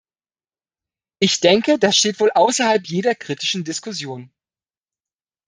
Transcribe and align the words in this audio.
Ich 1.19 1.41
denke, 1.41 1.77
das 1.77 1.95
steht 1.95 2.19
wohl 2.19 2.31
außerhalb 2.31 2.87
jeder 2.87 3.13
kritischen 3.13 3.63
Diskussion. 3.63 4.33